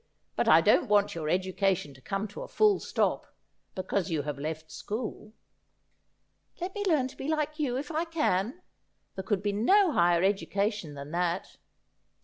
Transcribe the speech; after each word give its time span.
But 0.35 0.47
I 0.47 0.61
don't 0.61 0.87
want 0.87 1.13
your 1.13 1.29
education 1.29 1.93
to 1.93 2.01
come 2.01 2.27
to 2.29 2.41
a 2.41 2.47
full 2.47 2.79
stop, 2.79 3.35
because 3.75 4.09
you 4.09 4.23
have 4.23 4.39
left 4.39 4.71
school.'' 4.71 5.33
Let 6.59 6.73
me 6.73 6.83
learn 6.87 7.07
to 7.09 7.15
be 7.15 7.27
like 7.27 7.59
you, 7.59 7.77
if 7.77 7.91
I 7.91 8.05
can. 8.05 8.63
There 9.13 9.23
could 9.23 9.43
be 9.43 9.53
no 9.53 9.91
higher 9.91 10.23
education 10.23 10.95
than 10.95 11.11
that.' 11.11 11.57